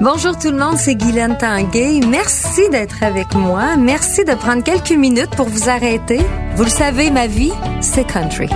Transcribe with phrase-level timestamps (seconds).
[0.00, 2.00] Bonjour tout le monde, c'est Guylaine Tanguay.
[2.08, 3.76] Merci d'être avec moi.
[3.76, 6.20] Merci de prendre quelques minutes pour vous arrêter.
[6.54, 8.48] Vous le savez, ma vie, c'est country.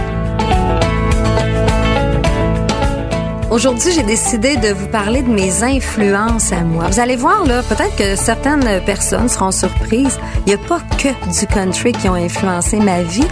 [3.49, 6.89] Aujourd'hui, j'ai décidé de vous parler de mes influences à moi.
[6.89, 10.19] Vous allez voir, là, peut-être que certaines personnes seront surprises.
[10.47, 13.27] Il n'y a pas que du country qui ont influencé ma vie,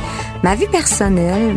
[0.45, 1.57] ma vie personnelle,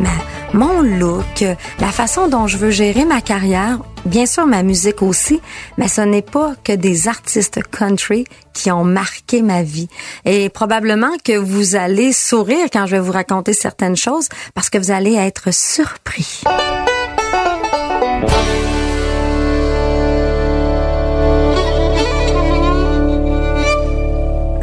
[0.53, 1.43] mon look,
[1.81, 5.41] la façon dont je veux gérer ma carrière, bien sûr ma musique aussi,
[5.77, 8.23] mais ce n'est pas que des artistes country
[8.53, 9.89] qui ont marqué ma vie.
[10.23, 14.77] Et probablement que vous allez sourire quand je vais vous raconter certaines choses parce que
[14.77, 16.43] vous allez être surpris.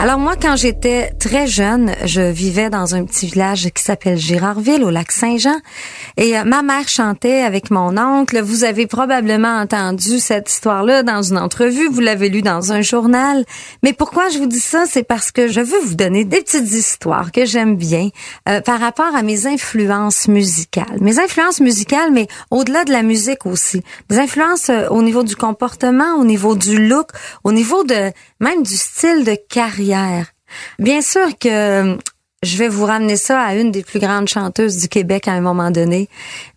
[0.05, 4.85] Alors moi, quand j'étais très jeune, je vivais dans un petit village qui s'appelle Girardville,
[4.85, 5.57] au lac Saint-Jean,
[6.19, 8.43] et euh, ma mère chantait avec mon oncle.
[8.43, 13.47] Vous avez probablement entendu cette histoire-là dans une entrevue, vous l'avez lu dans un journal.
[13.83, 16.71] Mais pourquoi je vous dis ça, c'est parce que je veux vous donner des petites
[16.71, 18.11] histoires que j'aime bien
[18.47, 20.99] euh, par rapport à mes influences musicales.
[21.01, 23.83] Mes influences musicales, mais au-delà de la musique aussi.
[24.11, 27.09] Des influences euh, au niveau du comportement, au niveau du look,
[27.43, 29.94] au niveau de même du style de carrière.
[30.79, 31.97] Bien sûr que euh,
[32.43, 35.41] je vais vous ramener ça à une des plus grandes chanteuses du Québec à un
[35.41, 36.09] moment donné,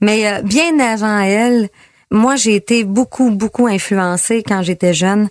[0.01, 1.69] mais euh, bien avant elle,
[2.11, 5.29] moi j'ai été beaucoup beaucoup influencée quand j'étais jeune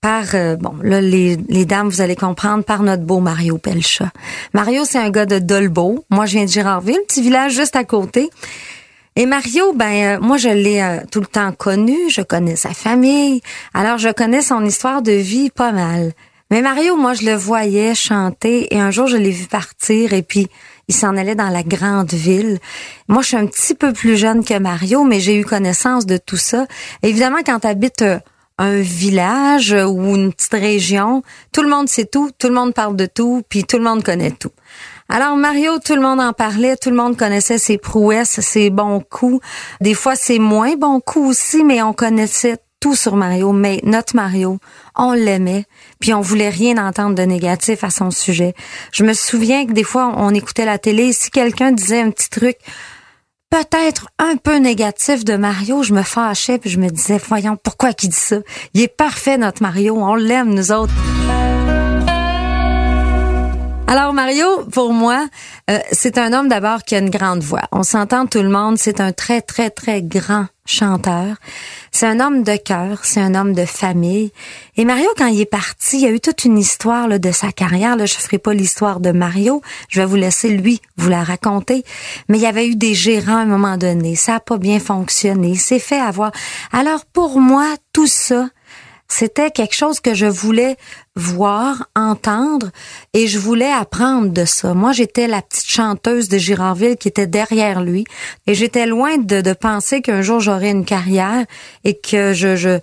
[0.00, 4.10] par euh, bon là les, dames vous allez comprendre par notre beau Mario Pelcha.
[4.54, 7.84] Mario c'est un gars de Dolbeau, moi je viens de Girardville, petit village juste à
[7.84, 8.30] côté.
[9.16, 13.42] Et Mario, ben moi je l'ai tout le temps connu, je connais sa famille,
[13.74, 16.12] alors je connais son histoire de vie pas mal.
[16.50, 20.22] Mais Mario, moi, je le voyais chanter et un jour, je l'ai vu partir et
[20.22, 20.48] puis
[20.88, 22.58] il s'en allait dans la grande ville.
[23.06, 26.16] Moi, je suis un petit peu plus jeune que Mario, mais j'ai eu connaissance de
[26.16, 26.66] tout ça.
[27.04, 28.18] Évidemment, quand tu habites euh,
[28.58, 32.96] un village ou une petite région, tout le monde sait tout, tout le monde parle
[32.96, 34.50] de tout, puis tout le monde connaît tout.
[35.08, 39.00] Alors Mario, tout le monde en parlait, tout le monde connaissait ses prouesses, ses bons
[39.00, 39.44] coups.
[39.80, 44.16] Des fois, c'est moins bons coups aussi, mais on connaissait tout sur Mario, mais notre
[44.16, 44.58] Mario,
[44.96, 45.66] on l'aimait,
[46.00, 48.54] puis on voulait rien entendre de négatif à son sujet.
[48.92, 52.30] Je me souviens que des fois, on écoutait la télé, si quelqu'un disait un petit
[52.30, 52.56] truc
[53.50, 57.92] peut-être un peu négatif de Mario, je me fâchais, puis je me disais, voyons, pourquoi
[57.92, 58.36] qu'il dit ça?
[58.74, 60.92] Il est parfait, notre Mario, on l'aime, nous autres.
[63.90, 65.26] Alors Mario, pour moi,
[65.68, 67.64] euh, c'est un homme d'abord qui a une grande voix.
[67.72, 71.34] On s'entend tout le monde, c'est un très très très grand chanteur.
[71.90, 74.30] C'est un homme de cœur, c'est un homme de famille.
[74.76, 77.32] Et Mario, quand il est parti, il y a eu toute une histoire là, de
[77.32, 77.96] sa carrière.
[77.96, 81.84] Là, je ferai pas l'histoire de Mario, je vais vous laisser lui vous la raconter.
[82.28, 84.78] Mais il y avait eu des gérants à un moment donné, ça a pas bien
[84.78, 86.30] fonctionné, il s'est fait avoir.
[86.70, 88.50] Alors pour moi, tout ça,
[89.10, 90.76] c'était quelque chose que je voulais
[91.16, 92.70] voir, entendre,
[93.12, 94.72] et je voulais apprendre de ça.
[94.72, 98.04] Moi, j'étais la petite chanteuse de Girardville qui était derrière lui,
[98.46, 101.44] et j'étais loin de, penser qu'un jour j'aurais une carrière
[101.82, 102.78] et que je, je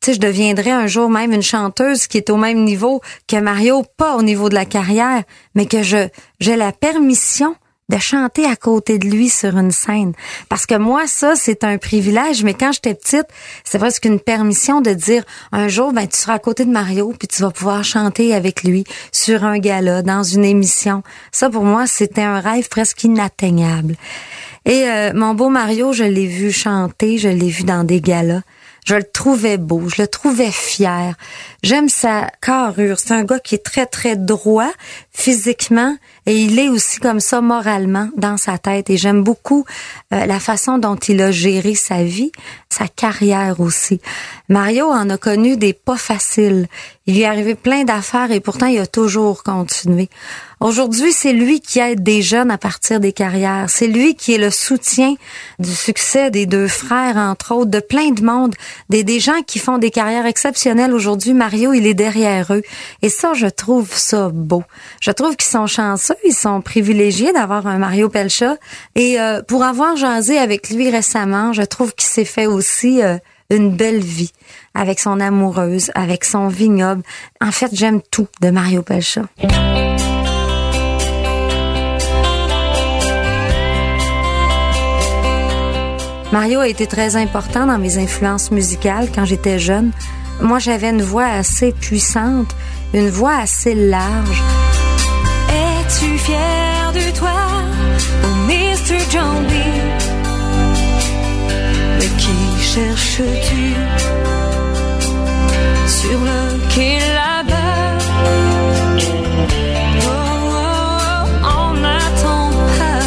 [0.00, 3.84] tu je deviendrais un jour même une chanteuse qui est au même niveau que Mario,
[3.96, 5.22] pas au niveau de la carrière,
[5.54, 6.08] mais que je
[6.40, 7.56] j'ai la permission
[7.92, 10.12] de chanter à côté de lui sur une scène.
[10.48, 13.26] Parce que moi, ça, c'est un privilège, mais quand j'étais petite,
[13.64, 17.12] c'est presque une permission de dire un jour, ben, tu seras à côté de Mario,
[17.18, 21.02] puis tu vas pouvoir chanter avec lui sur un gala, dans une émission.
[21.32, 23.96] Ça, pour moi, c'était un rêve presque inatteignable.
[24.64, 28.42] Et euh, mon beau Mario, je l'ai vu chanter, je l'ai vu dans des galas.
[28.84, 31.14] Je le trouvais beau, je le trouvais fier.
[31.62, 32.98] J'aime sa carrure.
[32.98, 34.72] C'est un gars qui est très, très droit
[35.12, 38.90] physiquement et il est aussi comme ça moralement dans sa tête.
[38.90, 39.64] Et j'aime beaucoup
[40.12, 42.32] euh, la façon dont il a géré sa vie,
[42.68, 44.00] sa carrière aussi.
[44.48, 46.68] Mario en a connu des pas faciles.
[47.06, 50.08] Il lui est arrivé plein d'affaires et pourtant il a toujours continué.
[50.60, 53.68] Aujourd'hui, c'est lui qui aide des jeunes à partir des carrières.
[53.68, 55.16] C'est lui qui est le soutien
[55.58, 58.54] du succès des deux frères, entre autres, de plein de monde,
[58.88, 61.32] des, des gens qui font des carrières exceptionnelles aujourd'hui.
[61.32, 62.62] Mario, il est derrière eux.
[63.02, 64.62] Et ça, je trouve ça beau.
[65.02, 68.54] Je trouve qu'ils sont chanceux, ils sont privilégiés d'avoir un Mario Pelcha.
[68.94, 73.18] Et euh, pour avoir jasé avec lui récemment, je trouve qu'il s'est fait aussi euh,
[73.50, 74.30] une belle vie
[74.74, 77.02] avec son amoureuse, avec son vignoble.
[77.40, 79.22] En fait, j'aime tout de Mario Pelcha.
[86.30, 89.90] Mario a été très important dans mes influences musicales quand j'étais jeune.
[90.40, 92.54] Moi, j'avais une voix assez puissante,
[92.94, 94.42] une voix assez large.
[96.24, 97.30] Fier de toi,
[98.24, 98.98] oh Mr.
[99.10, 99.92] John Lee?
[102.74, 103.64] cherches-tu
[105.86, 107.98] sur le quai là-bas?
[110.00, 110.12] Oh,
[110.48, 110.68] oh,
[111.44, 113.02] oh, On n'attend pas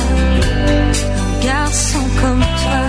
[1.21, 2.83] un garçon comme toi.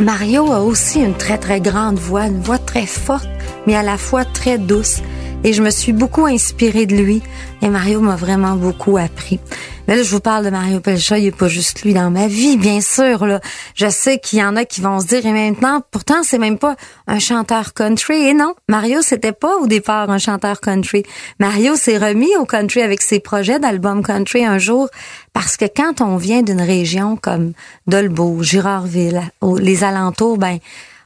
[0.00, 3.28] Mario a aussi une très très grande voix, une voix très forte,
[3.66, 5.00] mais à la fois très douce.
[5.44, 7.22] Et je me suis beaucoup inspirée de lui.
[7.62, 9.38] Et Mario m'a vraiment beaucoup appris.
[9.86, 12.26] Mais là, je vous parle de Mario Pelcha, il n'est pas juste lui dans ma
[12.26, 13.24] vie, bien sûr.
[13.24, 13.40] Là.
[13.74, 16.58] Je sais qu'il y en a qui vont se dire, et maintenant, pourtant, c'est même
[16.58, 16.76] pas
[17.06, 18.28] un chanteur country.
[18.28, 21.04] Et non, Mario, c'était pas au départ un chanteur country.
[21.40, 24.88] Mario s'est remis au country avec ses projets d'album country un jour,
[25.32, 27.52] parce que quand on vient d'une région comme
[27.86, 29.22] Dolbeau, Girardville,
[29.58, 30.58] les alentours, ben,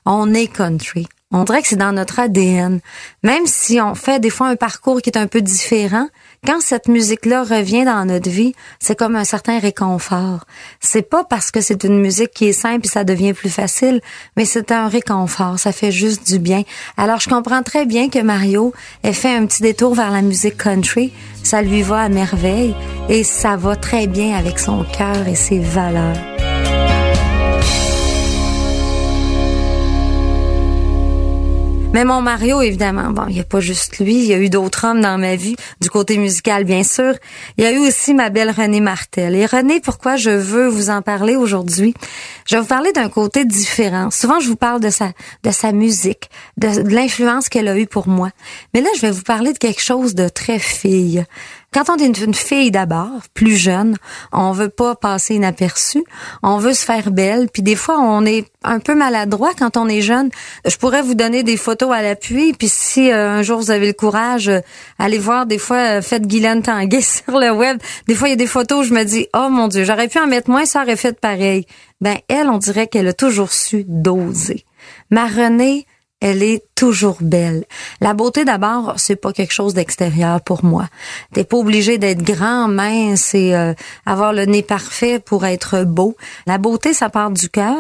[0.07, 1.07] on est country.
[1.33, 2.81] On dirait que c'est dans notre ADN.
[3.23, 6.09] Même si on fait des fois un parcours qui est un peu différent,
[6.47, 10.45] quand cette musique-là revient dans notre vie, c'est comme un certain réconfort.
[10.81, 14.01] C'est pas parce que c'est une musique qui est simple et ça devient plus facile,
[14.37, 15.59] mais c'est un réconfort.
[15.59, 16.65] Ça fait juste du bien.
[16.99, 20.59] Alors, je comprends très bien que Mario ait fait un petit détour vers la musique
[20.59, 21.13] country.
[21.43, 22.75] Ça lui va à merveille
[23.09, 26.42] et ça va très bien avec son cœur et ses valeurs.
[31.93, 34.49] Mais mon Mario, évidemment, bon, il n'y a pas juste lui, il y a eu
[34.49, 37.13] d'autres hommes dans ma vie, du côté musical, bien sûr.
[37.59, 39.35] Il y a eu aussi ma belle Renée Martel.
[39.35, 41.93] Et Renée, pourquoi je veux vous en parler aujourd'hui?
[42.47, 44.11] Je vais vous parler d'un côté différent.
[44.11, 45.13] Souvent, je vous parle de sa,
[45.43, 48.31] de sa musique, de l'influence qu'elle a eue pour moi.
[48.73, 51.23] Mais là, je vais vous parler de quelque chose de très fille.
[51.73, 53.97] Quand on est une fille d'abord, plus jeune,
[54.31, 56.05] on veut pas passer inaperçu,
[56.43, 59.89] on veut se faire belle, puis des fois on est un peu maladroit quand on
[59.89, 60.29] est jeune.
[60.67, 63.87] Je pourrais vous donner des photos à l'appui, puis si euh, un jour vous avez
[63.87, 64.61] le courage, euh,
[64.99, 67.79] allez voir des fois euh, faites Guylaine Tanguay sur le web.
[68.07, 70.09] Des fois il y a des photos où je me dis "Oh mon dieu, j'aurais
[70.09, 71.67] pu en mettre moins, ça aurait fait pareil."
[72.03, 74.67] Ben elle, on dirait qu'elle a toujours su doser.
[75.11, 75.87] Ma Renée,
[76.23, 77.65] elle est toujours belle.
[78.01, 80.87] La beauté d'abord, c'est pas quelque chose d'extérieur pour moi.
[81.35, 83.75] T'es pas obligé d'être grand, mince et euh,
[84.07, 86.17] avoir le nez parfait pour être beau.
[86.47, 87.77] La beauté, ça part du cœur.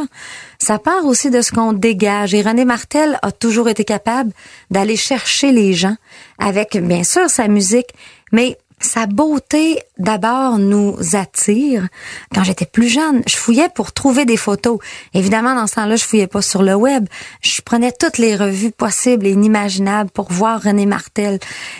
[0.58, 2.34] Ça part aussi de ce qu'on dégage.
[2.34, 4.32] Et René Martel a toujours été capable
[4.72, 5.96] d'aller chercher les gens
[6.38, 7.94] avec, bien sûr, sa musique,
[8.32, 11.88] mais sa beauté, d'abord, nous attire.
[12.34, 14.78] Quand j'étais plus jeune, je fouillais pour trouver des photos.
[15.14, 17.06] Évidemment, dans ce temps-là, je fouillais pas sur le web.
[17.40, 21.38] Je prenais toutes les revues possibles et inimaginables pour voir René Martel.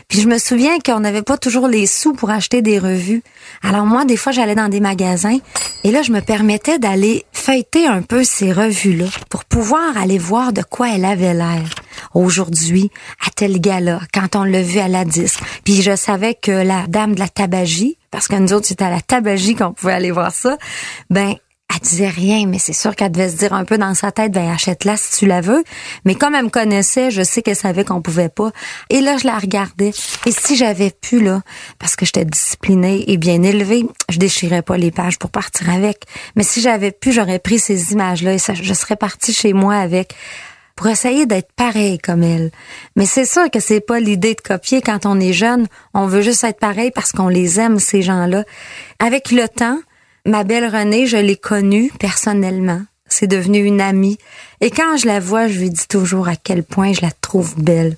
[0.09, 3.23] Puis je me souviens qu'on n'avait pas toujours les sous pour acheter des revues.
[3.63, 5.39] Alors moi, des fois, j'allais dans des magasins
[5.85, 10.53] et là, je me permettais d'aller feuilleter un peu ces revues-là pour pouvoir aller voir
[10.53, 11.69] de quoi elle avait l'air
[12.15, 12.91] aujourd'hui
[13.27, 15.41] à tel gala quand on l'a vu à la disque.
[15.65, 18.91] Puis je savais que la dame de la tabagie, parce que nous autres c'était à
[18.91, 20.57] la tabagie qu'on pouvait aller voir ça,
[21.11, 21.37] ben
[21.75, 24.33] elle disait rien, mais c'est sûr qu'elle devait se dire un peu dans sa tête,
[24.33, 25.65] ben achète-la si tu la veux.
[26.05, 28.51] Mais comme elle me connaissait, je sais qu'elle savait qu'on pouvait pas.
[28.91, 29.93] Et là, je la regardais.
[30.27, 31.43] Et si j'avais pu, là,
[31.79, 36.05] parce que j'étais disciplinée et bien élevée, je déchirais pas les pages pour partir avec.
[36.37, 40.15] Mais si j'avais pu, j'aurais pris ces images-là et je serais partie chez moi avec
[40.77, 42.51] pour essayer d'être pareil comme elle.
[42.97, 45.67] Mais c'est sûr que c'est pas l'idée de copier quand on est jeune.
[45.95, 48.45] On veut juste être pareil parce qu'on les aime, ces gens-là.
[48.99, 49.79] Avec le temps,
[50.27, 52.83] ma belle Renée, je l'ai connue personnellement.
[53.13, 54.17] C'est devenu une amie.
[54.63, 57.55] Et quand je la vois, je lui dis toujours à quel point je la trouve
[57.59, 57.97] belle.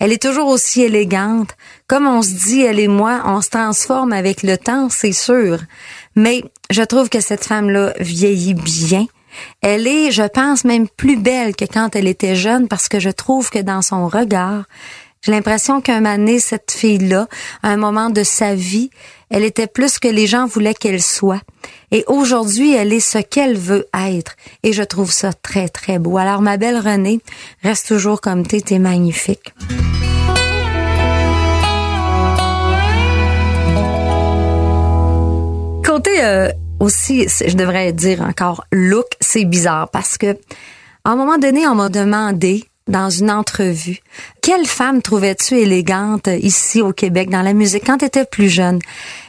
[0.00, 1.50] Elle est toujours aussi élégante.
[1.86, 5.60] Comme on se dit, elle et moi, on se transforme avec le temps, c'est sûr.
[6.16, 9.06] Mais je trouve que cette femme-là vieillit bien.
[9.62, 13.10] Elle est, je pense, même plus belle que quand elle était jeune parce que je
[13.10, 14.64] trouve que dans son regard,
[15.22, 17.26] j'ai l'impression qu'un moment cette fille-là,
[17.62, 18.90] à un moment de sa vie,
[19.28, 21.40] elle était plus que les gens voulaient qu'elle soit.
[21.90, 24.36] Et aujourd'hui, elle est ce qu'elle veut être.
[24.62, 26.16] Et je trouve ça très, très beau.
[26.16, 27.20] Alors, ma belle Renée,
[27.62, 29.52] reste toujours comme t'es, t'es magnifique.
[35.84, 36.52] Côté euh,
[36.86, 40.38] aussi, je devrais dire encore look, c'est bizarre parce que
[41.04, 43.98] à un moment donné, on m'a demandé dans une entrevue,
[44.40, 48.78] quelle femme trouvais-tu élégante ici au Québec dans la musique quand tu étais plus jeune?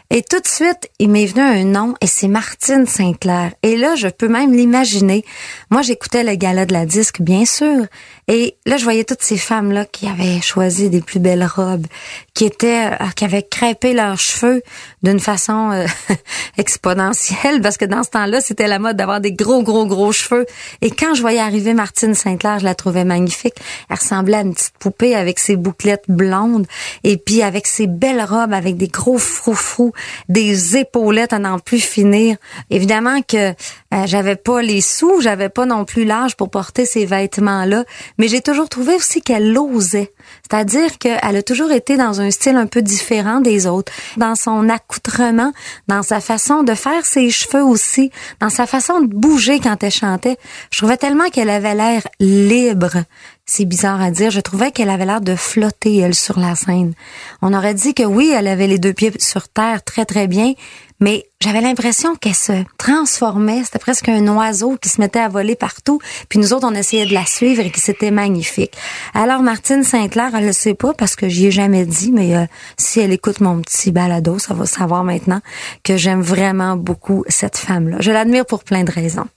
[0.09, 3.51] Et tout de suite, il m'est venu un nom et c'est Martine Saint-Clair.
[3.63, 5.25] Et là, je peux même l'imaginer.
[5.69, 7.87] Moi, j'écoutais le gala de la disque, bien sûr.
[8.29, 11.87] Et là, je voyais toutes ces femmes-là qui avaient choisi des plus belles robes,
[12.33, 14.63] qui étaient, euh, qui avaient crêpé leurs cheveux
[15.01, 15.85] d'une façon euh,
[16.57, 20.45] exponentielle, parce que dans ce temps-là, c'était la mode d'avoir des gros, gros, gros cheveux.
[20.81, 23.55] Et quand je voyais arriver Martine Saint-Clair, je la trouvais magnifique.
[23.89, 26.67] Elle ressemblait à une petite poupée avec ses bouclettes blondes,
[27.05, 29.93] et puis avec ses belles robes, avec des gros froufrous,
[30.27, 32.35] des épaulettes à n'en plus finir.
[32.71, 33.51] Évidemment que
[33.93, 37.85] euh, j'avais pas les sous, j'avais pas non plus l'âge pour porter ces vêtements-là,
[38.17, 40.13] mais j'ai toujours trouvé aussi qu'elle l'osait.
[40.49, 44.69] C'est-à-dire qu'elle a toujours été dans un style un peu différent des autres, dans son
[44.69, 45.53] accoutrement,
[45.87, 49.91] dans sa façon de faire ses cheveux aussi, dans sa façon de bouger quand elle
[49.91, 50.37] chantait.
[50.71, 53.03] Je trouvais tellement qu'elle avait l'air libre.
[53.49, 54.29] C'est bizarre à dire.
[54.29, 56.93] Je trouvais qu'elle avait l'air de flotter, elle, sur la scène.
[57.41, 60.53] On aurait dit que oui, elle avait les deux pieds sur terre très, très bien,
[60.99, 63.63] mais j'avais l'impression qu'elle se transformait.
[63.63, 66.01] C'était presque un oiseau qui se mettait à voler partout.
[66.27, 68.73] Puis nous autres, on essayait de la suivre et que c'était magnifique.
[69.13, 72.45] Alors Martine Saint-Clair, elle le sait pas parce que j'y ai jamais dit, mais euh,
[72.77, 75.39] si elle écoute mon petit balado, ça va savoir maintenant
[75.85, 77.97] que j'aime vraiment beaucoup cette femme-là.
[78.01, 79.27] Je l'admire pour plein de raisons.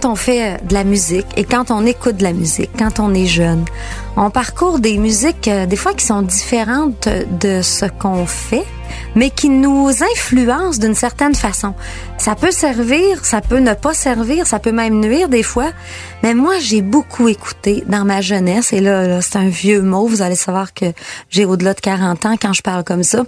[0.00, 3.12] Quand on fait de la musique et quand on écoute de la musique, quand on
[3.12, 3.64] est jeune,
[4.16, 8.64] on parcourt des musiques euh, des fois qui sont différentes de ce qu'on fait,
[9.14, 11.74] mais qui nous influencent d'une certaine façon.
[12.18, 15.70] Ça peut servir, ça peut ne pas servir, ça peut même nuire des fois.
[16.22, 20.06] Mais moi, j'ai beaucoup écouté dans ma jeunesse, et là, là c'est un vieux mot,
[20.06, 20.86] vous allez savoir que
[21.28, 23.24] j'ai au-delà de 40 ans quand je parle comme ça.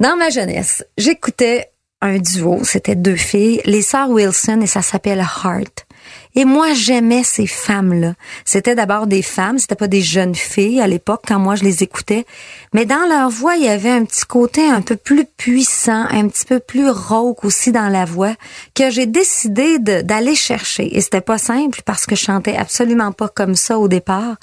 [0.00, 1.71] Dans ma jeunesse, j'écoutais
[2.02, 5.86] un duo, c'était deux filles, les sœurs Wilson et ça s'appelle Heart.
[6.34, 8.14] Et moi, j'aimais ces femmes-là.
[8.44, 11.82] C'était d'abord des femmes, c'était pas des jeunes filles à l'époque quand moi je les
[11.82, 12.24] écoutais,
[12.72, 16.28] mais dans leur voix, il y avait un petit côté un peu plus puissant, un
[16.28, 18.34] petit peu plus rauque aussi dans la voix
[18.74, 20.96] que j'ai décidé d'aller chercher.
[20.96, 24.36] Et c'était pas simple parce que je chantais absolument pas comme ça au départ.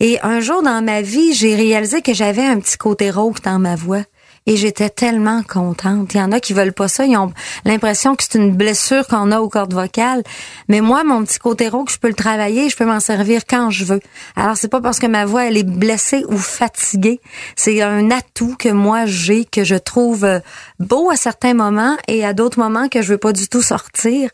[0.00, 3.58] Et un jour dans ma vie, j'ai réalisé que j'avais un petit côté rauque dans
[3.58, 4.02] ma voix
[4.46, 6.14] et j'étais tellement contente.
[6.14, 7.32] Il y en a qui veulent pas ça, ils ont
[7.64, 10.22] l'impression que c'est une blessure qu'on a aux cordes vocales,
[10.68, 13.70] mais moi mon petit côté rauque, je peux le travailler, je peux m'en servir quand
[13.70, 14.00] je veux.
[14.36, 17.20] Alors c'est pas parce que ma voix elle est blessée ou fatiguée,
[17.56, 20.40] c'est un atout que moi j'ai que je trouve euh,
[20.78, 24.30] beau à certains moments et à d'autres moments que je veux pas du tout sortir.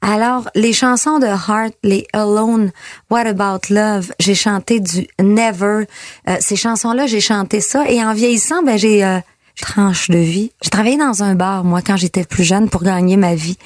[0.00, 2.70] Alors, les chansons de Heart, les Alone,
[3.10, 5.86] What About Love, j'ai chanté du Never.
[6.28, 7.84] Euh, ces chansons-là, j'ai chanté ça.
[7.88, 9.18] Et en vieillissant, ben j'ai euh,
[9.60, 10.52] tranche de vie.
[10.62, 13.58] J'ai travaillé dans un bar, moi, quand j'étais plus jeune, pour gagner ma vie.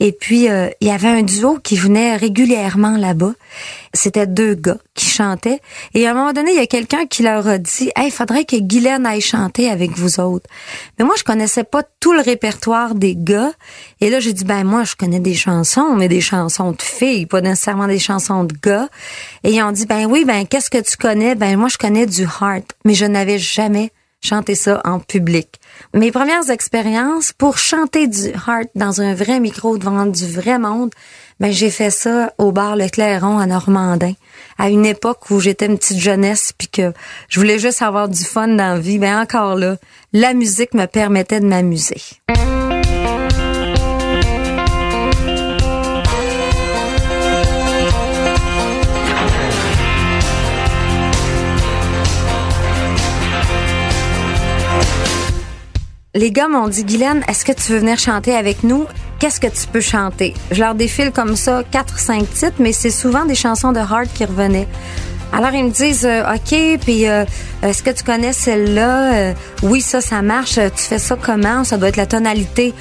[0.00, 3.32] Et puis, euh, il y avait un duo qui venait régulièrement là-bas.
[3.94, 5.60] C'était deux gars qui chantaient.
[5.94, 8.44] Et à un moment donné, il y a quelqu'un qui leur a dit, «Hey, faudrait
[8.44, 10.48] que Guylaine aille chanter avec vous autres.»
[10.98, 13.52] Mais moi, je connaissais pas tout le répertoire des gars.
[14.00, 17.26] Et là, j'ai dit, ben moi, je connais des chansons, mais des chansons de filles,
[17.26, 18.88] pas nécessairement des chansons de gars.
[19.44, 21.34] Et ils ont dit, ben oui, ben qu'est-ce que tu connais?
[21.34, 23.92] Ben moi, je connais du heart, mais je n'avais jamais
[24.22, 25.60] chanter ça en public.
[25.94, 30.90] Mes premières expériences pour chanter du heart dans un vrai micro devant du vrai monde,
[31.38, 34.12] ben j'ai fait ça au bar Le Clairon à Normandin,
[34.58, 36.92] à une époque où j'étais une petite jeunesse puis que
[37.28, 38.98] je voulais juste avoir du fun dans la vie.
[38.98, 39.76] Ben encore là,
[40.12, 42.00] la musique me permettait de m'amuser.
[56.16, 58.86] Les gars m'ont dit, Guylaine, est-ce que tu veux venir chanter avec nous?
[59.18, 60.32] Qu'est-ce que tu peux chanter?
[60.50, 64.08] Je leur défile comme ça quatre, cinq titres, mais c'est souvent des chansons de hard
[64.14, 64.66] qui revenaient.
[65.32, 67.24] Alors ils me disent euh, OK, puis euh,
[67.62, 69.14] est-ce que tu connais celle-là?
[69.14, 70.54] Euh, Oui, ça ça marche.
[70.54, 71.64] Tu fais ça comment?
[71.64, 72.72] Ça doit être la tonalité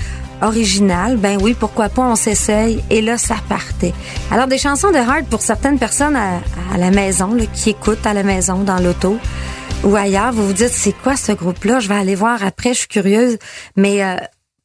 [0.41, 1.17] originale.
[1.17, 2.03] Ben oui, pourquoi pas?
[2.03, 2.83] On s'essaye.
[2.89, 3.93] Et là, ça partait.
[4.31, 8.23] Alors des chansons de hard pour certaines personnes à, la maison, qui écoutent à la
[8.23, 9.17] maison dans l'auto
[9.83, 11.79] ou ailleurs, vous vous dites c'est quoi ce groupe-là?
[11.79, 13.37] Je vais aller voir après, je suis curieuse.
[13.75, 14.15] Mais euh,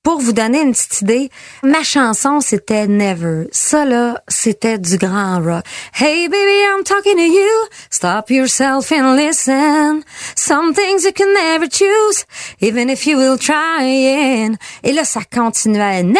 [0.03, 1.31] pour vous donner une petite idée,
[1.63, 3.49] ma chanson c'était Never.
[3.53, 5.65] Ça là, c'était du grand rock.
[5.95, 7.69] Hey baby, I'm talking to you.
[7.91, 10.03] Stop yourself and listen.
[10.37, 12.25] Some things you can never choose,
[12.61, 14.57] even if you will try.
[14.83, 16.03] Et là, ça continuait.
[16.03, 16.19] Never,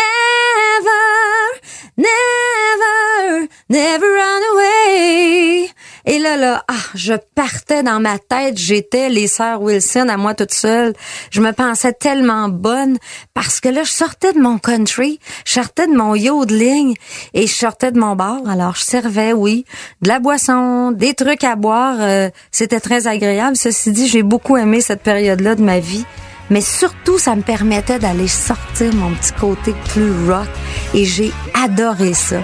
[1.97, 5.71] never, never run away.
[6.07, 10.35] Et là, là, ah, je partais dans ma tête, j'étais les sœurs Wilson à moi
[10.35, 10.93] toute seule.
[11.31, 12.99] Je me pensais tellement bonne
[13.35, 16.95] parce que là, je sortais de mon country, je sortais de mon yodeling
[17.35, 18.39] et je sortais de mon bar.
[18.49, 19.65] Alors, je servais, oui,
[20.03, 21.97] de la boisson, des trucs à boire.
[22.01, 23.57] Euh, c'était très agréable.
[23.57, 26.05] Ceci dit, j'ai beaucoup aimé cette période-là de ma vie.
[26.51, 30.49] Mais surtout, ça me permettait d'aller sortir mon petit côté plus rock
[30.95, 32.41] et j'ai adoré ça.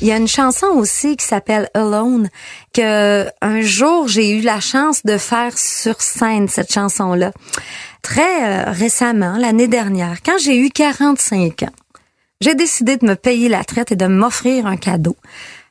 [0.00, 2.30] Il y a une chanson aussi qui s'appelle Alone
[2.72, 7.32] que un jour j'ai eu la chance de faire sur scène cette chanson-là.
[8.00, 11.72] Très euh, récemment, l'année dernière, quand j'ai eu 45 ans,
[12.40, 15.16] j'ai décidé de me payer la traite et de m'offrir un cadeau,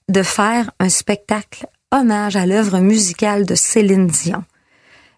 [0.09, 4.43] de faire un spectacle hommage à l'œuvre musicale de Céline Dion.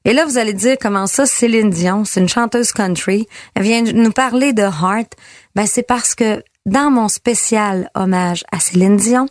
[0.05, 3.81] Et là, vous allez dire comment ça, Céline Dion, c'est une chanteuse country, elle vient
[3.81, 5.15] nous parler de Heart.
[5.53, 9.27] Ben, c'est parce que dans mon spécial hommage à Céline Dion,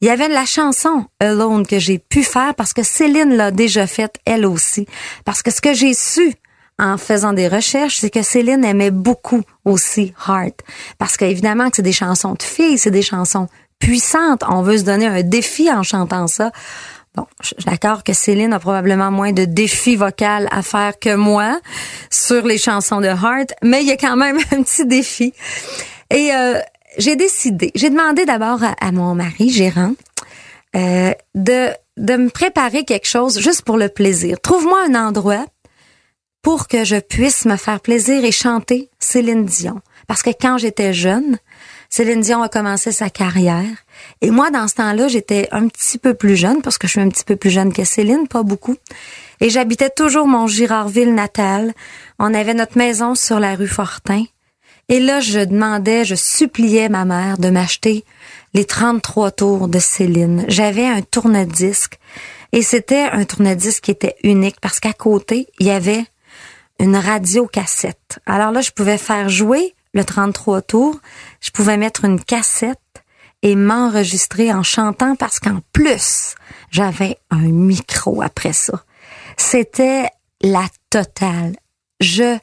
[0.00, 3.86] il y avait la chanson Alone que j'ai pu faire parce que Céline l'a déjà
[3.86, 4.86] faite elle aussi.
[5.24, 6.34] Parce que ce que j'ai su
[6.78, 10.60] en faisant des recherches, c'est que Céline aimait beaucoup aussi Heart.
[10.98, 13.48] Parce qu'évidemment que c'est des chansons de filles, c'est des chansons
[13.78, 14.42] puissantes.
[14.48, 16.52] On veut se donner un défi en chantant ça.
[17.14, 21.58] Bon, je d'accord que Céline a probablement moins de défis vocaux à faire que moi
[22.10, 25.32] sur les chansons de Heart, mais il y a quand même un petit défi.
[26.10, 26.60] Et euh,
[26.98, 29.94] j'ai décidé, j'ai demandé d'abord à, mon mari, gérant,
[30.74, 34.40] euh, de, de me préparer quelque chose juste pour le plaisir.
[34.40, 35.44] Trouve-moi un endroit
[36.42, 39.80] pour que je puisse me faire plaisir et chanter Céline Dion.
[40.06, 41.38] Parce que quand j'étais jeune,
[41.90, 43.66] Céline Dion a commencé sa carrière.
[44.20, 47.00] Et moi, dans ce temps-là, j'étais un petit peu plus jeune, parce que je suis
[47.00, 48.76] un petit peu plus jeune que Céline, pas beaucoup.
[49.40, 51.72] Et j'habitais toujours mon Girardville natal.
[52.18, 54.24] On avait notre maison sur la rue Fortin.
[54.88, 58.04] Et là, je demandais, je suppliais ma mère de m'acheter
[58.54, 60.44] les 33 tours de Céline.
[60.46, 61.98] J'avais un tourne-disque
[62.52, 66.04] et c'était un tourne-disque qui était unique parce qu'à côté, il y avait
[66.78, 68.20] une radio cassette.
[68.26, 71.00] Alors là, je pouvais faire jouer le 33 tours,
[71.40, 72.78] je pouvais mettre une cassette
[73.42, 76.34] et m'enregistrer en chantant parce qu'en plus,
[76.70, 78.84] j'avais un micro après ça.
[79.36, 80.08] C'était
[80.42, 81.56] la totale.
[82.00, 82.38] Je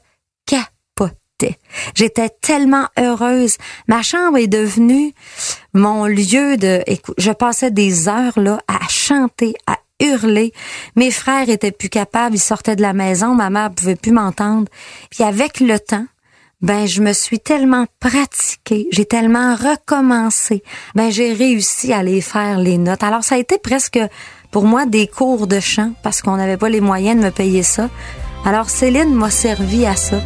[1.94, 3.56] J'étais tellement heureuse.
[3.88, 5.12] Ma chambre est devenue
[5.72, 6.82] mon lieu de...
[6.86, 10.52] Écoute, je passais des heures là à chanter, à hurler.
[10.96, 14.68] Mes frères étaient plus capables, ils sortaient de la maison, ma mère pouvait plus m'entendre.
[15.10, 16.06] Puis avec le temps,
[16.60, 20.62] ben je me suis tellement pratiquée, j'ai tellement recommencé.
[20.94, 23.02] Ben j'ai réussi à aller faire les notes.
[23.02, 24.00] Alors ça a été presque
[24.50, 27.62] pour moi des cours de chant parce qu'on n'avait pas les moyens de me payer
[27.62, 27.90] ça.
[28.46, 30.20] Alors Céline m'a servi à ça.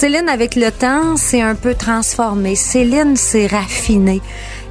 [0.00, 2.54] Céline, avec le temps, s'est un peu transformée.
[2.54, 4.20] Céline s'est raffinée.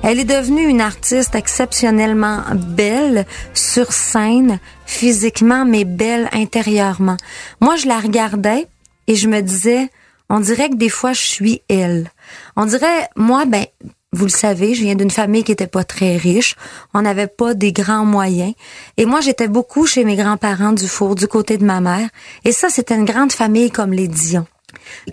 [0.02, 7.18] Elle est devenue une artiste exceptionnellement belle sur scène, physiquement, mais belle intérieurement.
[7.60, 8.68] Moi, je la regardais
[9.08, 9.90] et je me disais,
[10.30, 12.10] on dirait que des fois, je suis elle.
[12.56, 13.66] On dirait, moi, ben,
[14.14, 16.56] vous le savez, je viens d'une famille qui était pas très riche.
[16.94, 18.54] On n'avait pas des grands moyens.
[18.96, 22.08] Et moi, j'étais beaucoup chez mes grands-parents du four, du côté de ma mère.
[22.46, 24.48] Et ça, c'était une grande famille comme les Dion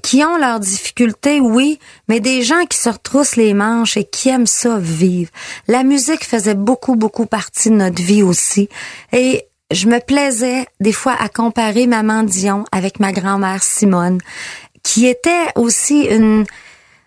[0.03, 4.29] qui ont leurs difficultés, oui, mais des gens qui se retroussent les manches et qui
[4.29, 5.31] aiment ça vivre.
[5.69, 8.69] La musique faisait beaucoup, beaucoup partie de notre vie aussi.
[9.13, 14.19] Et je me plaisais des fois à comparer Maman Dion avec ma grand-mère Simone,
[14.83, 16.45] qui était aussi une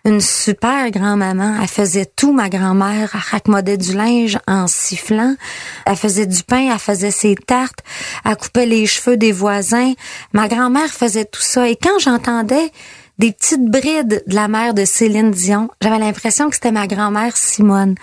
[0.08, 1.56] une super grand-maman.
[1.60, 3.14] Elle faisait tout, ma grand-mère.
[3.32, 5.34] Elle du linge en sifflant.
[5.86, 7.80] Elle faisait du pain, elle faisait ses tartes.
[8.24, 9.92] Elle coupait les cheveux des voisins.
[10.32, 11.68] Ma grand-mère faisait tout ça.
[11.68, 12.72] Et quand j'entendais
[13.18, 17.36] des petites brides de la mère de Céline Dion, j'avais l'impression que c'était ma grand-mère
[17.36, 17.94] Simone.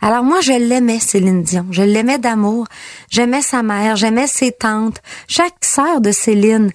[0.00, 1.66] Alors moi, je l'aimais, Céline Dion.
[1.70, 2.66] Je l'aimais d'amour.
[3.08, 5.00] J'aimais sa mère, j'aimais ses tantes.
[5.28, 6.72] Chaque sœur de Céline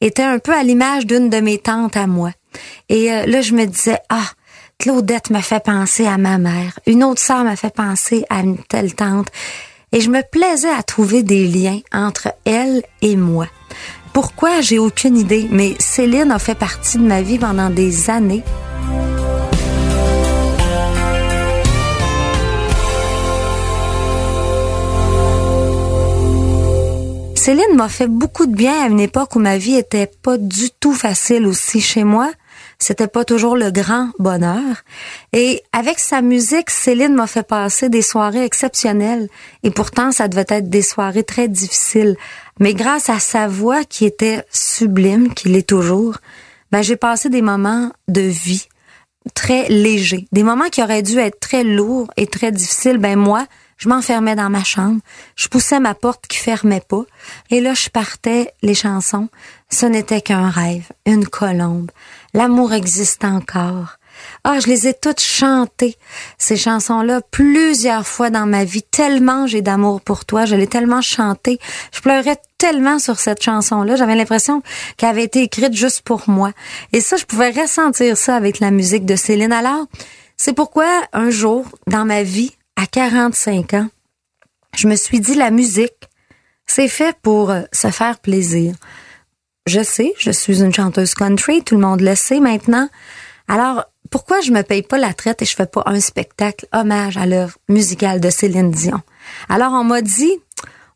[0.00, 2.32] était un peu à l'image d'une de mes tantes à moi.
[2.88, 4.26] Et euh, là, je me disais, ah,
[4.78, 6.78] Claudette me fait penser à ma mère.
[6.86, 9.28] Une autre sœur me fait penser à une telle tante.
[9.92, 13.46] Et je me plaisais à trouver des liens entre elle et moi.
[14.12, 18.42] Pourquoi, j'ai aucune idée, mais Céline a fait partie de ma vie pendant des années.
[27.40, 30.68] Céline m'a fait beaucoup de bien à une époque où ma vie était pas du
[30.78, 32.30] tout facile aussi chez moi.
[32.78, 34.82] C'était pas toujours le grand bonheur.
[35.32, 39.30] Et avec sa musique, Céline m'a fait passer des soirées exceptionnelles.
[39.62, 42.14] Et pourtant, ça devait être des soirées très difficiles.
[42.58, 46.18] Mais grâce à sa voix qui était sublime, qui l'est toujours,
[46.72, 48.68] ben, j'ai passé des moments de vie
[49.34, 50.26] très légers.
[50.30, 52.98] Des moments qui auraient dû être très lourds et très difficiles.
[52.98, 53.46] Ben, moi,
[53.80, 55.00] je m'enfermais dans ma chambre,
[55.36, 57.04] je poussais ma porte qui fermait pas,
[57.50, 59.28] et là je partais les chansons.
[59.70, 61.90] Ce n'était qu'un rêve, une colombe.
[62.34, 63.96] L'amour existe encore.
[64.44, 65.96] Ah, je les ai toutes chantées,
[66.36, 71.00] ces chansons-là, plusieurs fois dans ma vie, tellement j'ai d'amour pour toi, je l'ai tellement
[71.00, 71.58] chantée.
[71.90, 74.62] Je pleurais tellement sur cette chanson-là, j'avais l'impression
[74.98, 76.52] qu'elle avait été écrite juste pour moi.
[76.92, 79.52] Et ça, je pouvais ressentir ça avec la musique de Céline.
[79.52, 79.86] Alors,
[80.36, 83.88] c'est pourquoi un jour, dans ma vie, à 45 ans,
[84.74, 86.08] je me suis dit la musique,
[86.66, 88.74] c'est fait pour euh, se faire plaisir.
[89.66, 92.88] Je sais, je suis une chanteuse country, tout le monde le sait maintenant.
[93.48, 97.18] Alors, pourquoi je me paye pas la traite et je fais pas un spectacle hommage
[97.18, 99.02] à l'œuvre musicale de Céline Dion?
[99.50, 100.32] Alors, on m'a dit,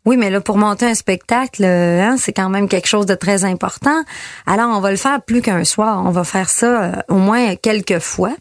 [0.06, 3.14] oui, mais là, pour monter un spectacle, euh, hein, c'est quand même quelque chose de
[3.14, 4.04] très important.
[4.46, 6.02] Alors, on va le faire plus qu'un soir.
[6.06, 8.34] On va faire ça euh, au moins quelques fois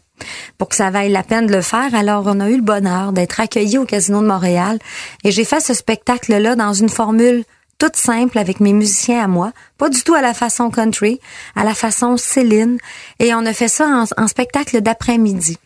[0.58, 1.94] pour que ça vaille la peine de le faire.
[1.94, 4.78] Alors, on a eu le bonheur d'être accueillis au Casino de Montréal
[5.24, 7.44] et j'ai fait ce spectacle-là dans une formule
[7.78, 11.20] toute simple avec mes musiciens à moi, pas du tout à la façon country,
[11.56, 12.78] à la façon Céline,
[13.18, 15.58] et on a fait ça en, en spectacle d'après-midi.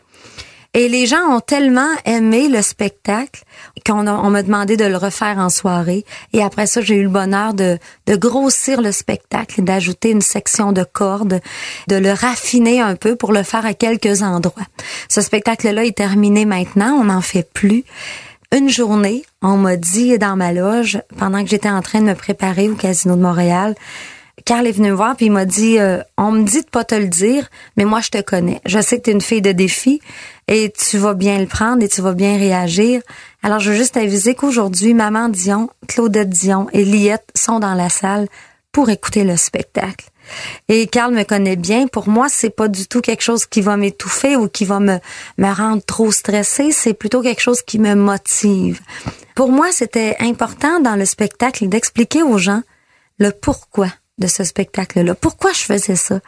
[0.75, 3.43] Et les gens ont tellement aimé le spectacle
[3.85, 6.05] qu'on on m'a demandé de le refaire en soirée.
[6.31, 10.71] Et après ça, j'ai eu le bonheur de, de grossir le spectacle, d'ajouter une section
[10.71, 11.41] de cordes,
[11.87, 14.67] de le raffiner un peu pour le faire à quelques endroits.
[15.09, 17.83] Ce spectacle-là est terminé maintenant, on n'en fait plus.
[18.55, 22.15] Une journée, on m'a dit dans ma loge, pendant que j'étais en train de me
[22.15, 23.75] préparer au Casino de Montréal,
[24.49, 26.83] Carl est venu me voir puis il m'a dit euh, on me dit de pas
[26.83, 28.61] te le dire, mais moi je te connais.
[28.65, 30.01] Je sais que tu es une fille de défi
[30.47, 33.03] et tu vas bien le prendre et tu vas bien réagir.
[33.43, 37.89] Alors je veux juste aviser qu'aujourd'hui maman Dion, Claudette Dion et Liette sont dans la
[37.89, 38.27] salle
[38.71, 40.09] pour écouter le spectacle.
[40.67, 41.85] Et Carl me connaît bien.
[41.85, 44.97] Pour moi, c'est pas du tout quelque chose qui va m'étouffer ou qui va me,
[45.37, 46.71] me rendre trop stressée.
[46.71, 48.81] C'est plutôt quelque chose qui me motive.
[49.35, 52.63] Pour moi, c'était important dans le spectacle d'expliquer aux gens
[53.19, 55.15] le pourquoi de ce spectacle-là.
[55.15, 56.19] Pourquoi je faisais ça?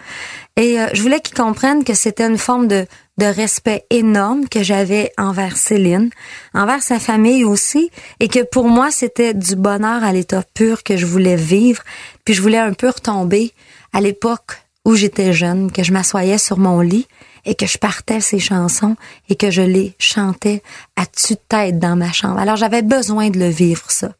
[0.56, 4.64] Et euh, je voulais qu'ils comprennent que c'était une forme de, de respect énorme que
[4.64, 6.10] j'avais envers Céline,
[6.54, 10.98] envers sa famille aussi, et que pour moi, c'était du bonheur à l'état pur que
[10.98, 11.84] je voulais vivre.
[12.26, 13.54] Puis je voulais un peu retomber
[13.94, 17.08] à l'époque où j'étais jeune, que je m'assoyais sur mon lit
[17.46, 18.96] et que je partais ces chansons
[19.30, 20.64] et que je les chantais
[20.96, 22.40] à tue-tête dans ma chambre.
[22.40, 24.14] Alors j'avais besoin de le vivre, ça.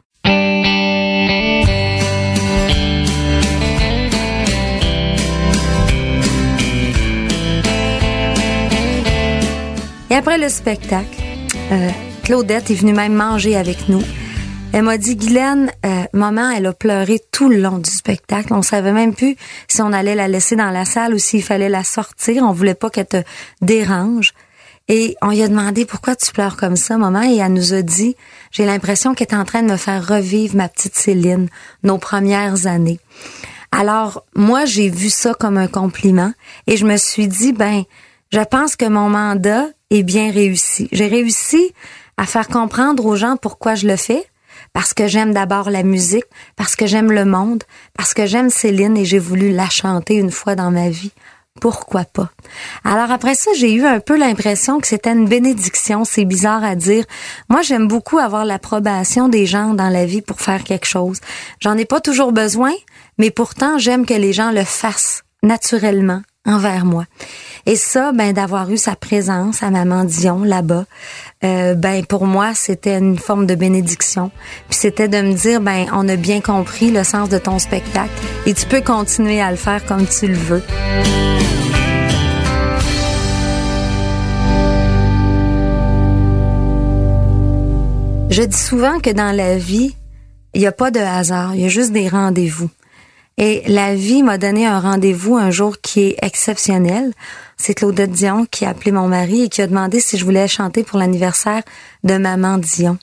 [10.22, 11.20] Après le spectacle,
[11.72, 11.90] euh,
[12.22, 14.04] Claudette est venue même manger avec nous.
[14.72, 18.54] Elle m'a dit, Guylaine, euh, maman, elle a pleuré tout le long du spectacle.
[18.54, 19.36] On savait même plus
[19.68, 22.44] si on allait la laisser dans la salle ou s'il fallait la sortir.
[22.44, 23.24] On voulait pas qu'elle te
[23.64, 24.36] dérange.
[24.88, 27.82] Et on lui a demandé pourquoi tu pleures comme ça, maman, et elle nous a
[27.82, 28.16] dit,
[28.52, 31.50] j'ai l'impression qu'elle est en train de me faire revivre ma petite Céline,
[31.82, 33.00] nos premières années.
[33.72, 36.32] Alors, moi, j'ai vu ça comme un compliment
[36.68, 37.86] et je me suis dit, ben,
[38.32, 40.88] je pense que mon mandat est bien réussi.
[40.92, 41.72] J'ai réussi
[42.18, 44.26] à faire comprendre aux gens pourquoi je le fais,
[44.74, 46.26] parce que j'aime d'abord la musique,
[46.56, 47.64] parce que j'aime le monde,
[47.96, 51.12] parce que j'aime Céline et j'ai voulu la chanter une fois dans ma vie.
[51.60, 52.30] Pourquoi pas?
[52.86, 56.06] Alors après ça, j'ai eu un peu l'impression que c'était une bénédiction.
[56.06, 57.04] C'est bizarre à dire.
[57.50, 61.20] Moi, j'aime beaucoup avoir l'approbation des gens dans la vie pour faire quelque chose.
[61.60, 62.72] J'en ai pas toujours besoin,
[63.18, 67.06] mais pourtant, j'aime que les gens le fassent naturellement envers moi.
[67.66, 70.86] Et ça, ben d'avoir eu sa présence à Maman Dion là-bas,
[71.44, 74.32] euh, ben pour moi c'était une forme de bénédiction.
[74.68, 78.12] Puis c'était de me dire ben on a bien compris le sens de ton spectacle
[78.46, 80.64] et tu peux continuer à le faire comme tu le veux.
[88.32, 89.94] Je dis souvent que dans la vie,
[90.54, 92.70] il n'y a pas de hasard, il y a juste des rendez-vous.
[93.44, 97.12] Et la vie m'a donné un rendez-vous un jour qui est exceptionnel.
[97.58, 100.48] C'est Claudette Dion qui a appelé mon mari et qui a demandé si je voulais
[100.48, 101.64] chanter pour l'anniversaire
[102.04, 103.00] de maman Dion.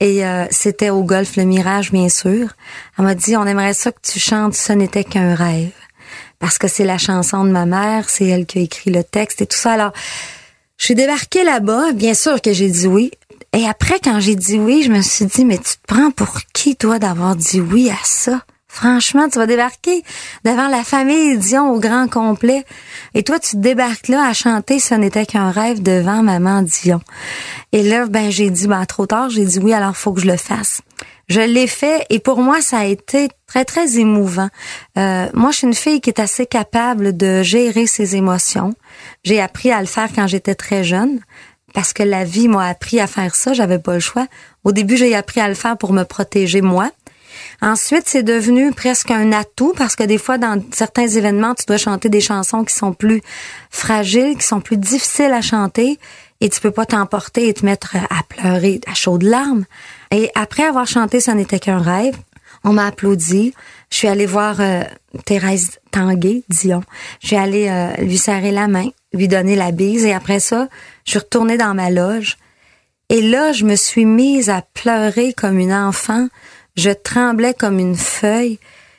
[0.00, 2.50] Et euh, c'était au golf Le Mirage, bien sûr.
[2.98, 5.72] Elle m'a dit, on aimerait ça que tu chantes, ce n'était qu'un rêve.
[6.40, 9.40] Parce que c'est la chanson de ma mère, c'est elle qui a écrit le texte
[9.40, 9.72] et tout ça.
[9.72, 9.92] Alors,
[10.76, 13.12] je suis débarquée là-bas, bien sûr que j'ai dit oui.
[13.54, 16.40] Et après, quand j'ai dit oui, je me suis dit, mais tu te prends pour
[16.52, 18.42] qui, toi, d'avoir dit oui à ça?
[18.74, 20.02] Franchement, tu vas débarquer
[20.44, 22.64] devant la famille Dion au grand complet.
[23.14, 27.00] Et toi, tu débarques là à chanter Ce n'était qu'un rêve devant maman Dion.
[27.70, 30.26] Et là, ben, j'ai dit, ben, trop tard, j'ai dit oui, alors faut que je
[30.26, 30.80] le fasse.
[31.28, 34.48] Je l'ai fait et pour moi, ça a été très, très émouvant.
[34.98, 38.74] Euh, moi, je suis une fille qui est assez capable de gérer ses émotions.
[39.22, 41.20] J'ai appris à le faire quand j'étais très jeune
[41.74, 44.26] parce que la vie m'a appris à faire ça, j'avais pas le choix.
[44.64, 46.90] Au début, j'ai appris à le faire pour me protéger moi.
[47.64, 51.78] Ensuite, c'est devenu presque un atout parce que des fois, dans certains événements, tu dois
[51.78, 53.22] chanter des chansons qui sont plus
[53.70, 55.98] fragiles, qui sont plus difficiles à chanter
[56.42, 59.64] et tu peux pas t'emporter et te mettre à pleurer à chaudes larmes.
[60.10, 62.14] Et après avoir chanté Ce n'était qu'un rêve,
[62.64, 63.54] on m'a applaudi.
[63.90, 64.82] Je suis allée voir euh,
[65.24, 66.82] Thérèse Tanguay, Dion.
[67.22, 70.68] Je suis allée euh, lui serrer la main, lui donner la bise et après ça,
[71.06, 72.36] je suis retournée dans ma loge.
[73.08, 76.28] Et là, je me suis mise à pleurer comme une enfant
[76.76, 78.58] je tremblais comme une feuille.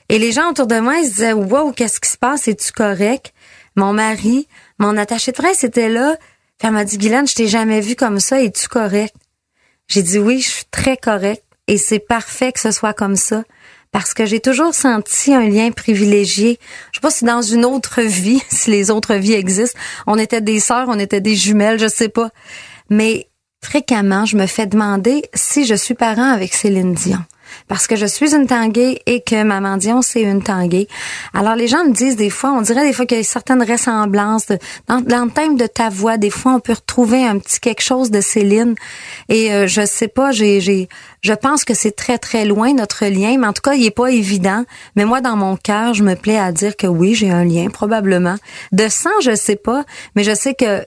[0.10, 2.48] Et les gens autour de moi, ils se disaient, wow, qu'est-ce qui se passe?
[2.48, 3.34] Es-tu correct?
[3.76, 4.48] Mon mari,
[4.80, 6.16] mon attaché de presse était là.
[6.62, 8.42] Elle m'a dit, Guylaine, je t'ai jamais vu comme ça.
[8.42, 9.14] Es-tu correct?
[9.88, 11.44] J'ai dit oui, je suis très correct.
[11.68, 13.44] Et c'est parfait que ce soit comme ça.
[13.92, 16.60] Parce que j'ai toujours senti un lien privilégié.
[16.92, 20.42] Je sais pas si dans une autre vie, si les autres vies existent, on était
[20.42, 22.30] des sœurs, on était des jumelles, je sais pas.
[22.90, 23.30] Mais
[23.64, 27.24] fréquemment, je me fais demander si je suis parent avec Céline Dion
[27.68, 30.88] parce que je suis une tanguay et que Maman Dion, c'est une tanguay.
[31.34, 33.63] Alors, les gens me disent des fois, on dirait des fois qu'il y a certaines
[33.63, 34.48] ressemblances.
[34.88, 38.12] dans, le thème de ta voix, des fois, on peut retrouver un petit quelque chose
[38.12, 38.76] de Céline.
[39.30, 40.89] Et euh, je sais pas, j'ai, j'ai,
[41.22, 43.91] je pense que c'est très, très loin notre lien, mais en tout cas, il est
[43.91, 44.63] pas évident.
[44.96, 47.68] Mais moi, dans mon cœur, je me plais à dire que oui, j'ai un lien,
[47.70, 48.36] probablement.
[48.72, 49.84] De sang, je sais pas,
[50.15, 50.86] mais je sais que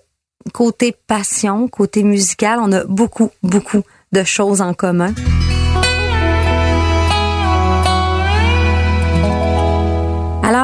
[0.52, 5.12] côté passion, côté musical, on a beaucoup, beaucoup de choses en commun.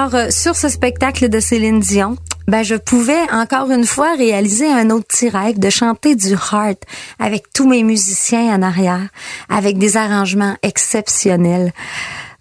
[0.05, 4.71] Alors, euh, sur ce spectacle de Céline Dion, ben je pouvais encore une fois réaliser
[4.71, 6.83] un autre petit rêve de chanter du heart
[7.19, 9.09] avec tous mes musiciens en arrière,
[9.49, 11.73] avec des arrangements exceptionnels.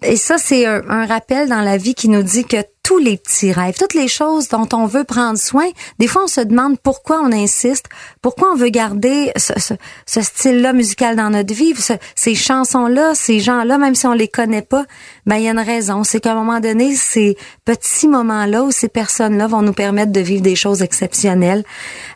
[0.05, 3.53] Et ça, c'est un, rappel dans la vie qui nous dit que tous les petits
[3.53, 5.65] rêves, toutes les choses dont on veut prendre soin,
[5.99, 7.85] des fois on se demande pourquoi on insiste,
[8.21, 11.73] pourquoi on veut garder ce, style-là musical dans notre vie,
[12.15, 14.85] ces chansons-là, ces gens-là, même si on les connaît pas,
[15.25, 16.03] ben il y a une raison.
[16.03, 20.19] C'est qu'à un moment donné, ces petits moments-là ou ces personnes-là vont nous permettre de
[20.19, 21.63] vivre des choses exceptionnelles.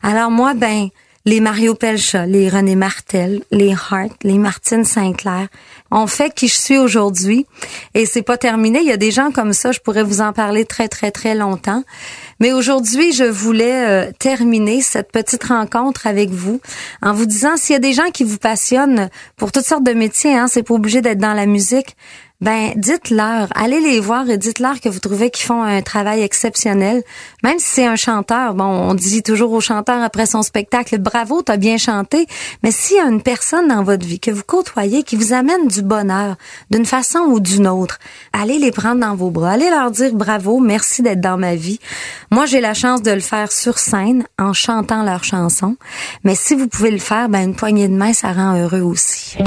[0.04, 0.90] Alors moi, ben
[1.28, 5.50] les Mario Pelcha, les René Martel, les Hart, les Martine Sinclair
[5.92, 7.46] ont fait qui je suis aujourd'hui.
[7.94, 8.80] Et c'est pas terminé.
[8.80, 11.36] Il y a des gens comme ça, je pourrais vous en parler très, très, très
[11.36, 11.84] longtemps.
[12.40, 16.62] Mais aujourd'hui, je voulais euh, terminer cette petite rencontre avec vous
[17.02, 19.94] en vous disant s'il y a des gens qui vous passionnent pour toutes sortes de
[19.94, 21.98] métiers, hein, c'est pas obligé d'être dans la musique,
[22.40, 27.02] ben dites-leur, allez les voir et dites-leur que vous trouvez qu'ils font un travail exceptionnel.
[27.44, 31.42] Même si c'est un chanteur, bon, on dit toujours au chanteur après son spectacle, bravo,
[31.42, 32.28] t'as bien chanté.
[32.62, 35.68] Mais s'il y a une personne dans votre vie que vous côtoyez qui vous amène
[35.68, 36.36] du bonheur
[36.70, 37.98] d'une façon ou d'une autre,
[38.34, 41.80] allez les prendre dans vos bras, allez leur dire bravo, merci d'être dans ma vie.
[42.30, 45.76] Moi, j'ai la chance de le faire sur scène en chantant leurs chansons.
[46.24, 49.38] Mais si vous pouvez le faire, ben une poignée de main, ça rend heureux aussi.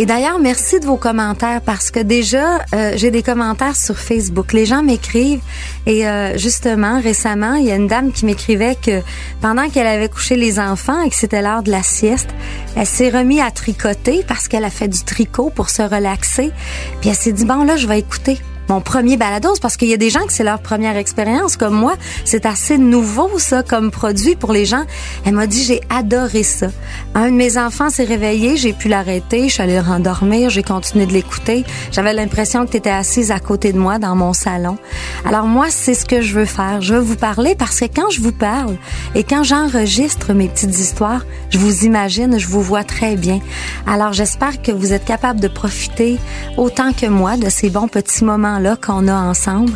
[0.00, 4.52] Et d'ailleurs, merci de vos commentaires parce que déjà, euh, j'ai des commentaires sur Facebook.
[4.52, 5.42] Les gens m'écrivent
[5.86, 9.02] et euh, justement, récemment, il y a une dame qui m'écrivait que
[9.40, 12.28] pendant qu'elle avait couché les enfants et que c'était l'heure de la sieste,
[12.76, 16.52] elle s'est remise à tricoter parce qu'elle a fait du tricot pour se relaxer.
[17.00, 19.94] Puis elle s'est dit, bon là, je vais écouter mon premier balados parce qu'il y
[19.94, 21.94] a des gens que c'est leur première expérience comme moi.
[22.24, 24.84] C'est assez nouveau ça comme produit pour les gens.
[25.24, 26.68] Elle m'a dit j'ai adoré ça.
[27.14, 30.62] Un de mes enfants s'est réveillé, j'ai pu l'arrêter, je suis allée le rendormir, j'ai
[30.62, 31.64] continué de l'écouter.
[31.92, 34.78] J'avais l'impression que tu étais assise à côté de moi dans mon salon.
[35.24, 36.80] Alors moi c'est ce que je veux faire.
[36.80, 38.76] Je veux vous parler parce que quand je vous parle
[39.14, 43.40] et quand j'enregistre mes petites histoires, je vous imagine, je vous vois très bien.
[43.86, 46.18] Alors j'espère que vous êtes capable de profiter
[46.56, 49.72] autant que moi de ces bons petits moments là qu'on a ensemble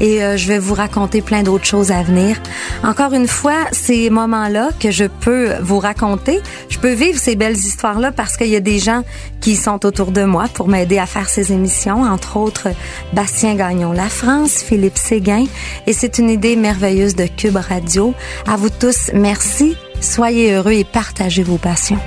[0.00, 2.36] et euh, je vais vous raconter plein d'autres choses à venir.
[2.82, 7.56] Encore une fois, ces moments-là que je peux vous raconter, je peux vivre ces belles
[7.56, 9.02] histoires-là parce qu'il y a des gens
[9.40, 12.68] qui sont autour de moi pour m'aider à faire ces émissions, entre autres
[13.12, 15.46] Bastien Gagnon La France, Philippe Séguin
[15.86, 18.14] et c'est une idée merveilleuse de Cube Radio.
[18.46, 19.76] À vous tous, merci.
[20.00, 22.00] Soyez heureux et partagez vos passions.